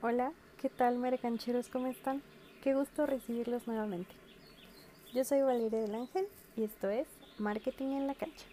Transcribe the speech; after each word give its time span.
Hola, 0.00 0.32
¿qué 0.62 0.68
tal 0.68 0.96
mercancheros? 0.96 1.68
¿Cómo 1.68 1.88
están? 1.88 2.22
Qué 2.62 2.72
gusto 2.72 3.04
recibirlos 3.04 3.66
nuevamente. 3.66 4.14
Yo 5.12 5.24
soy 5.24 5.42
Valeria 5.42 5.80
del 5.80 5.92
Ángel 5.92 6.28
y 6.56 6.62
esto 6.62 6.88
es 6.88 7.08
Marketing 7.36 7.88
en 7.88 8.06
la 8.06 8.14
Cancha. 8.14 8.46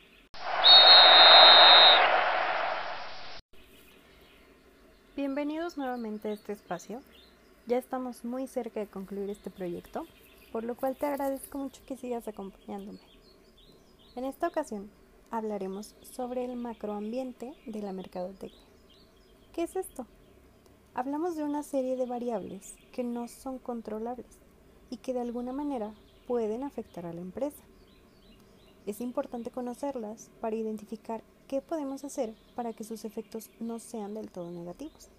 Bienvenidos 5.16 5.78
nuevamente 5.78 6.30
a 6.30 6.32
este 6.32 6.54
espacio. 6.54 7.04
Ya 7.68 7.78
estamos 7.78 8.26
muy 8.26 8.48
cerca 8.48 8.80
de 8.80 8.88
concluir 8.88 9.30
este 9.30 9.52
proyecto, 9.52 10.08
por 10.52 10.64
lo 10.64 10.74
cual 10.74 10.96
te 10.96 11.06
agradezco 11.06 11.60
mucho 11.60 11.80
que 11.86 11.96
sigas 11.96 12.28
acompañándome. 12.28 12.98
En 14.16 14.26
esta 14.26 14.48
ocasión 14.48 14.90
hablaremos 15.30 15.96
sobre 16.02 16.44
el 16.44 16.56
macroambiente 16.56 17.54
de 17.68 17.82
la 17.84 17.94
mercadotecnia. 17.94 18.64
¿Qué 19.54 19.62
es 19.62 19.76
esto? 19.76 20.08
Hablamos 20.98 21.36
de 21.36 21.44
una 21.44 21.62
serie 21.62 21.98
de 21.98 22.06
variables 22.06 22.74
que 22.94 23.04
no 23.04 23.28
son 23.28 23.60
controlables 23.60 24.40
y 24.90 24.96
que 24.96 25.14
de 25.14 25.20
alguna 25.20 25.52
manera 25.52 25.94
pueden 26.26 26.64
afectar 26.64 27.06
a 27.06 27.12
la 27.12 27.20
empresa. 27.20 27.62
Es 28.86 29.02
importante 29.02 29.52
conocerlas 29.52 30.32
para 30.40 30.56
identificar 30.56 31.22
qué 31.50 31.60
podemos 31.60 32.06
hacer 32.06 32.34
para 32.56 32.72
que 32.72 32.86
sus 32.86 33.04
efectos 33.04 33.50
no 33.60 33.80
sean 33.80 34.14
del 34.14 34.32
todo 34.32 34.52
negativos. 34.52 35.10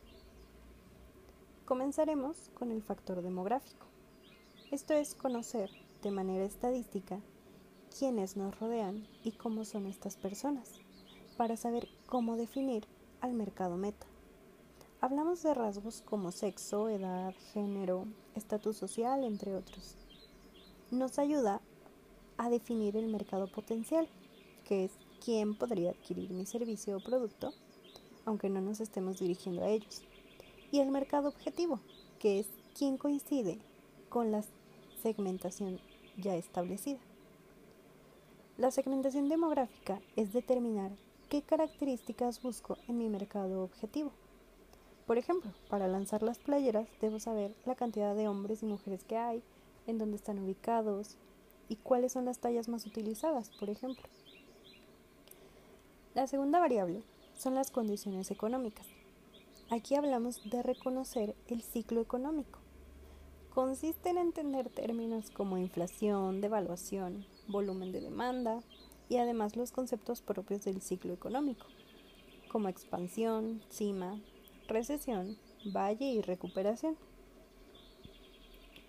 Comenzaremos 1.67 2.51
con 2.55 2.71
el 2.71 2.81
factor 2.83 3.21
demográfico. 3.21 3.85
Esto 4.71 4.95
es 4.95 5.15
conocer 5.15 5.69
de 6.03 6.11
manera 6.11 6.47
estadística 6.47 7.21
quiénes 7.99 8.39
nos 8.39 8.59
rodean 8.59 9.07
y 9.23 9.33
cómo 9.33 9.67
son 9.67 9.85
estas 9.85 10.17
personas, 10.17 10.81
para 11.37 11.59
saber 11.59 11.87
cómo 12.07 12.39
definir 12.39 12.87
al 13.21 13.35
mercado 13.35 13.77
meta. 13.77 14.07
Hablamos 15.03 15.43
de 15.43 15.53
rasgos 15.53 16.03
como 16.07 16.33
sexo, 16.33 16.89
edad, 16.89 17.35
género, 17.53 18.07
estatus 18.35 18.79
social, 18.79 19.25
entre 19.25 19.55
otros. 19.55 19.95
Nos 20.91 21.19
ayuda 21.19 21.61
a 22.39 22.49
definir 22.49 22.97
el 22.97 23.07
mercado 23.07 23.47
potencial, 23.47 24.09
que 24.65 24.85
es 24.85 24.93
quién 25.23 25.55
podría 25.55 25.91
adquirir 25.91 26.31
mi 26.31 26.47
servicio 26.47 26.97
o 26.97 27.05
producto, 27.05 27.53
aunque 28.25 28.49
no 28.49 28.63
nos 28.63 28.81
estemos 28.81 29.19
dirigiendo 29.19 29.63
a 29.63 29.69
ellos. 29.69 30.01
Y 30.73 30.81
el 30.81 30.91
mercado 30.91 31.29
objetivo, 31.29 31.79
que 32.19 32.41
es 32.41 32.47
quién 32.75 32.97
coincide 32.97 33.59
con 34.09 34.33
la 34.33 34.45
segmentación 35.03 35.79
ya 36.17 36.37
establecida. 36.37 37.01
La 38.57 38.71
segmentación 38.71 39.29
demográfica 39.29 40.01
es 40.17 40.33
determinar 40.33 40.91
qué 41.29 41.43
características 41.43 42.41
busco 42.41 42.79
en 42.89 42.97
mi 42.97 43.11
mercado 43.11 43.63
objetivo. 43.63 44.11
Por 45.07 45.19
ejemplo, 45.19 45.53
para 45.69 45.87
lanzar 45.87 46.23
las 46.23 46.39
playeras 46.39 46.89
debo 47.01 47.21
saber 47.21 47.55
la 47.65 47.77
cantidad 47.77 48.17
de 48.17 48.27
hombres 48.27 48.63
y 48.63 48.67
mujeres 48.67 49.05
que 49.05 49.17
hay, 49.17 49.43
en 49.87 49.99
dónde 49.99 50.17
están 50.17 50.41
ubicados 50.41 51.17
y 51.69 51.77
cuáles 51.77 52.13
son 52.13 52.25
las 52.25 52.41
tallas 52.41 52.69
más 52.69 52.87
utilizadas, 52.87 53.51
por 53.61 53.71
ejemplo. 53.71 54.03
La 56.15 56.27
segunda 56.27 56.59
variable 56.59 57.03
son 57.37 57.55
las 57.55 57.71
condiciones 57.71 58.31
económicas. 58.33 58.87
Aquí 59.71 59.95
hablamos 59.95 60.49
de 60.51 60.63
reconocer 60.63 61.37
el 61.47 61.63
ciclo 61.63 62.01
económico. 62.01 62.59
Consiste 63.51 64.11
en 64.11 64.19
entender 64.19 64.69
términos 64.71 65.31
como 65.31 65.57
inflación, 65.57 66.41
devaluación, 66.41 67.27
volumen 67.49 67.93
de 67.93 68.01
demanda 68.01 68.61
y 69.09 69.19
además 69.19 69.57
los 69.57 69.71
conceptos 69.71 70.21
propios 70.21 70.65
del 70.65 70.83
ciclo 70.83 71.13
económico, 71.13 71.67
como 72.51 72.69
expansión, 72.69 73.63
cima, 73.71 74.21
recesión, 74.69 75.37
valle 75.65 76.07
y 76.07 76.23
recuperación. 76.23 76.97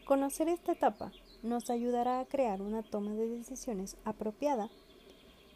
Conocer 0.05 0.47
esta 0.47 0.71
etapa 0.71 1.11
nos 1.43 1.69
ayudará 1.69 2.19
a 2.19 2.25
crear 2.25 2.61
una 2.61 2.83
toma 2.83 3.13
de 3.13 3.27
decisiones 3.27 3.97
apropiada, 4.05 4.69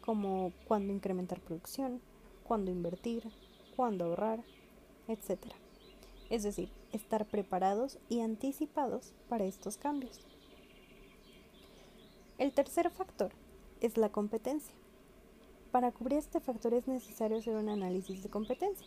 como 0.04 0.52
cuándo 0.66 0.92
incrementar 0.92 1.40
producción, 1.40 2.00
cuándo 2.44 2.70
invertir, 2.70 3.30
cuándo 3.76 4.04
ahorrar, 4.04 4.44
etc. 5.08 5.40
Es 6.30 6.42
decir, 6.42 6.70
estar 6.92 7.26
preparados 7.26 7.98
y 8.08 8.20
anticipados 8.20 9.14
para 9.28 9.44
estos 9.44 9.76
cambios. 9.76 10.20
El 12.38 12.52
tercer 12.52 12.90
factor 12.90 13.32
es 13.80 13.96
la 13.96 14.10
competencia. 14.10 14.74
Para 15.70 15.92
cubrir 15.92 16.18
este 16.18 16.40
factor 16.40 16.74
es 16.74 16.86
necesario 16.86 17.38
hacer 17.38 17.56
un 17.56 17.68
análisis 17.68 18.22
de 18.22 18.28
competencia. 18.28 18.86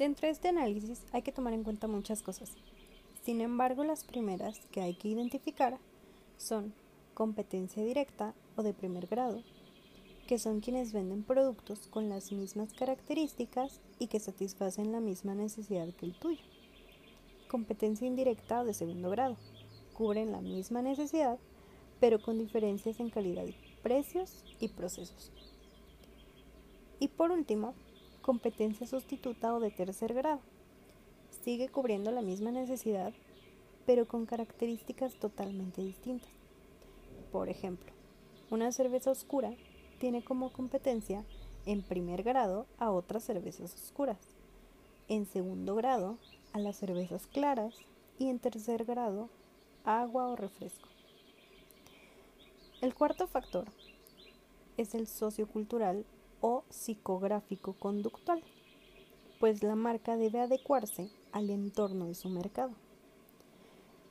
Dentro 0.00 0.26
de 0.26 0.32
este 0.32 0.48
análisis 0.48 1.04
hay 1.12 1.20
que 1.20 1.30
tomar 1.30 1.52
en 1.52 1.62
cuenta 1.62 1.86
muchas 1.86 2.22
cosas. 2.22 2.54
Sin 3.22 3.42
embargo, 3.42 3.84
las 3.84 4.02
primeras 4.02 4.58
que 4.72 4.80
hay 4.80 4.94
que 4.94 5.08
identificar 5.08 5.76
son 6.38 6.72
competencia 7.12 7.84
directa 7.84 8.34
o 8.56 8.62
de 8.62 8.72
primer 8.72 9.08
grado, 9.08 9.42
que 10.26 10.38
son 10.38 10.60
quienes 10.60 10.94
venden 10.94 11.22
productos 11.22 11.86
con 11.86 12.08
las 12.08 12.32
mismas 12.32 12.72
características 12.72 13.82
y 13.98 14.06
que 14.06 14.20
satisfacen 14.20 14.90
la 14.90 15.00
misma 15.00 15.34
necesidad 15.34 15.92
que 15.92 16.06
el 16.06 16.18
tuyo. 16.18 16.44
Competencia 17.50 18.06
indirecta 18.06 18.62
o 18.62 18.64
de 18.64 18.72
segundo 18.72 19.10
grado, 19.10 19.36
cubren 19.92 20.32
la 20.32 20.40
misma 20.40 20.80
necesidad, 20.80 21.38
pero 22.00 22.22
con 22.22 22.38
diferencias 22.38 23.00
en 23.00 23.10
calidad 23.10 23.44
precios 23.82 24.46
y 24.60 24.68
procesos. 24.68 25.30
Y 27.00 27.08
por 27.08 27.32
último, 27.32 27.74
competencia 28.22 28.86
sustituta 28.86 29.54
o 29.54 29.60
de 29.60 29.70
tercer 29.70 30.14
grado. 30.14 30.40
Sigue 31.42 31.68
cubriendo 31.68 32.10
la 32.10 32.22
misma 32.22 32.50
necesidad, 32.50 33.12
pero 33.86 34.06
con 34.06 34.26
características 34.26 35.14
totalmente 35.14 35.82
distintas. 35.82 36.30
Por 37.32 37.48
ejemplo, 37.48 37.92
una 38.50 38.72
cerveza 38.72 39.10
oscura 39.10 39.54
tiene 39.98 40.22
como 40.22 40.52
competencia 40.52 41.24
en 41.66 41.82
primer 41.82 42.22
grado 42.22 42.66
a 42.78 42.90
otras 42.90 43.24
cervezas 43.24 43.74
oscuras, 43.74 44.18
en 45.08 45.26
segundo 45.26 45.74
grado 45.74 46.18
a 46.52 46.58
las 46.58 46.76
cervezas 46.76 47.26
claras 47.26 47.74
y 48.18 48.28
en 48.28 48.38
tercer 48.38 48.84
grado 48.84 49.28
agua 49.84 50.28
o 50.28 50.36
refresco. 50.36 50.88
El 52.80 52.94
cuarto 52.94 53.26
factor 53.26 53.66
es 54.76 54.94
el 54.94 55.06
sociocultural 55.06 56.04
o 56.40 56.64
psicográfico 56.70 57.74
conductual, 57.74 58.42
pues 59.38 59.62
la 59.62 59.74
marca 59.74 60.16
debe 60.16 60.40
adecuarse 60.40 61.10
al 61.32 61.50
entorno 61.50 62.06
de 62.06 62.14
su 62.14 62.28
mercado. 62.28 62.72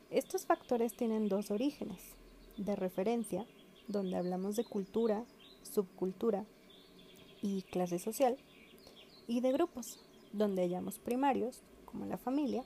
Estos 0.10 0.46
factores 0.46 0.96
tienen 0.96 1.30
dos 1.30 1.52
orígenes, 1.52 2.02
de 2.58 2.76
referencia, 2.76 3.46
donde 3.88 4.18
hablamos 4.18 4.56
de 4.56 4.66
cultura, 4.66 5.24
subcultura 5.62 6.46
y 7.42 7.62
clase 7.64 8.00
social, 8.00 8.38
y 9.28 9.42
de 9.42 9.52
grupos, 9.52 10.00
donde 10.34 10.64
hallamos 10.64 10.98
primarios, 10.98 11.62
como 11.86 12.06
la 12.06 12.18
familia, 12.18 12.64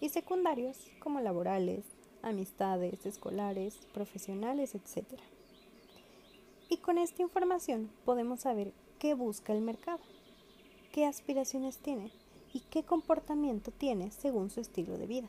y 0.00 0.10
secundarios, 0.10 0.78
como 1.00 1.20
laborales, 1.20 1.84
amistades, 2.22 3.06
escolares, 3.06 3.76
profesionales, 3.92 4.74
etc. 4.74 5.04
Y 6.68 6.78
con 6.78 6.98
esta 6.98 7.22
información 7.22 7.90
podemos 8.04 8.40
saber 8.40 8.72
qué 8.98 9.14
busca 9.14 9.52
el 9.52 9.60
mercado, 9.60 10.00
qué 10.92 11.06
aspiraciones 11.06 11.78
tiene 11.78 12.10
y 12.52 12.60
qué 12.70 12.82
comportamiento 12.82 13.70
tiene 13.70 14.10
según 14.10 14.50
su 14.50 14.60
estilo 14.60 14.98
de 14.98 15.06
vida. 15.06 15.28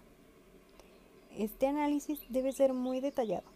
Este 1.38 1.68
análisis 1.68 2.20
debe 2.30 2.52
ser 2.52 2.74
muy 2.74 3.00
detallado 3.00 3.48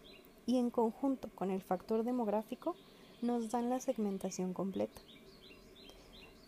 y 0.46 0.58
en 0.58 0.70
conjunto 0.70 1.30
con 1.34 1.50
el 1.50 1.62
factor 1.62 2.04
demográfico 2.04 2.76
nos 3.22 3.50
dan 3.50 3.70
la 3.70 3.80
segmentación 3.80 4.54
completa. 4.54 5.02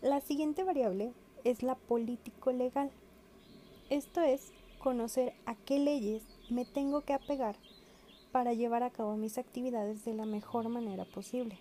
La 0.02 0.20
siguiente 0.20 0.62
variable 0.62 1.12
es 1.44 1.62
la 1.62 1.74
político-legal. 1.74 2.90
Esto 3.90 4.20
es 4.20 4.52
conocer 4.78 5.34
a 5.46 5.54
qué 5.54 5.78
leyes 5.78 6.22
me 6.50 6.64
tengo 6.64 7.00
que 7.00 7.14
apegar 7.14 7.56
para 8.30 8.52
llevar 8.52 8.82
a 8.82 8.90
cabo 8.90 9.16
mis 9.16 9.38
actividades 9.38 10.04
de 10.04 10.14
la 10.14 10.26
mejor 10.26 10.68
manera 10.68 11.04
posible. 11.04 11.58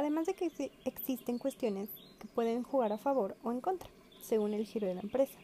Además 0.00 0.24
de 0.24 0.32
que 0.32 0.50
existen 0.86 1.36
cuestiones 1.36 1.90
que 2.18 2.26
pueden 2.26 2.62
jugar 2.62 2.90
a 2.90 2.96
favor 2.96 3.36
o 3.42 3.52
en 3.52 3.60
contra, 3.60 3.90
según 4.22 4.54
el 4.54 4.64
giro 4.64 4.86
de 4.86 4.94
la 4.94 5.02
empresa. 5.02 5.38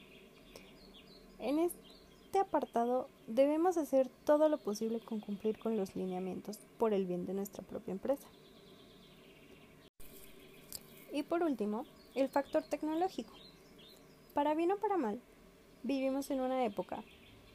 En 1.38 1.58
este 1.58 2.38
apartado 2.38 3.10
debemos 3.26 3.76
hacer 3.76 4.08
todo 4.24 4.48
lo 4.48 4.56
posible 4.56 5.00
con 5.00 5.20
cumplir 5.20 5.58
con 5.58 5.76
los 5.76 5.94
lineamientos 5.94 6.58
por 6.78 6.94
el 6.94 7.04
bien 7.04 7.26
de 7.26 7.34
nuestra 7.34 7.62
propia 7.64 7.92
empresa. 7.92 8.26
Y 11.12 11.22
por 11.22 11.42
último, 11.42 11.84
el 12.14 12.30
factor 12.30 12.62
tecnológico. 12.62 13.34
Para 14.32 14.54
bien 14.54 14.72
o 14.72 14.78
para 14.78 14.96
mal, 14.96 15.20
vivimos 15.82 16.30
en 16.30 16.40
una 16.40 16.64
época 16.64 17.04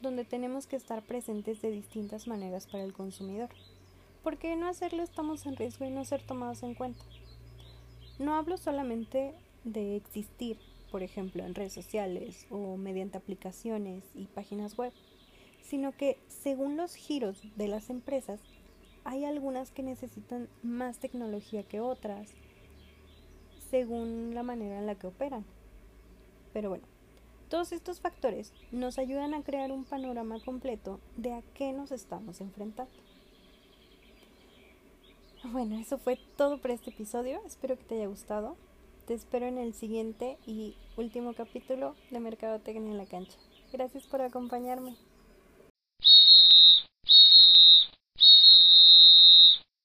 donde 0.02 0.24
tenemos 0.24 0.68
que 0.68 0.76
estar 0.76 1.02
presentes 1.02 1.62
de 1.62 1.72
distintas 1.72 2.28
maneras 2.28 2.68
para 2.68 2.84
el 2.84 2.92
consumidor. 2.92 3.48
Porque 4.22 4.56
no 4.56 4.68
hacerlo 4.68 5.02
estamos 5.02 5.46
en 5.46 5.56
riesgo 5.56 5.84
y 5.84 5.90
no 5.90 6.04
ser 6.04 6.22
tomados 6.22 6.62
en 6.62 6.74
cuenta. 6.74 7.04
No 8.18 8.34
hablo 8.34 8.56
solamente 8.56 9.34
de 9.64 9.96
existir, 9.96 10.58
por 10.90 11.02
ejemplo 11.02 11.44
en 11.44 11.54
redes 11.54 11.72
sociales 11.72 12.46
o 12.50 12.76
mediante 12.76 13.18
aplicaciones 13.18 14.04
y 14.14 14.26
páginas 14.26 14.76
web, 14.76 14.92
sino 15.62 15.92
que 15.92 16.18
según 16.28 16.76
los 16.76 16.94
giros 16.94 17.42
de 17.56 17.68
las 17.68 17.90
empresas, 17.90 18.40
hay 19.04 19.24
algunas 19.24 19.72
que 19.72 19.82
necesitan 19.82 20.48
más 20.62 20.98
tecnología 20.98 21.62
que 21.64 21.80
otras, 21.80 22.30
según 23.70 24.34
la 24.34 24.42
manera 24.42 24.78
en 24.78 24.86
la 24.86 24.94
que 24.94 25.06
operan. 25.06 25.44
Pero 26.52 26.68
bueno, 26.68 26.84
todos 27.48 27.72
estos 27.72 28.00
factores 28.00 28.52
nos 28.70 28.98
ayudan 28.98 29.34
a 29.34 29.42
crear 29.42 29.72
un 29.72 29.84
panorama 29.84 30.38
completo 30.44 31.00
de 31.16 31.32
a 31.32 31.42
qué 31.54 31.72
nos 31.72 31.90
estamos 31.90 32.40
enfrentando. 32.40 32.92
Bueno, 35.44 35.76
eso 35.76 35.98
fue 35.98 36.18
todo 36.36 36.60
por 36.60 36.70
este 36.70 36.90
episodio. 36.90 37.40
Espero 37.44 37.76
que 37.76 37.82
te 37.82 37.96
haya 37.96 38.06
gustado. 38.06 38.56
Te 39.06 39.14
espero 39.14 39.46
en 39.46 39.58
el 39.58 39.74
siguiente 39.74 40.38
y 40.46 40.76
último 40.96 41.34
capítulo 41.34 41.96
de 42.12 42.20
Mercadotecnia 42.20 42.92
en 42.92 42.98
la 42.98 43.06
cancha. 43.06 43.38
Gracias 43.72 44.06
por 44.06 44.22
acompañarme. 44.22 44.96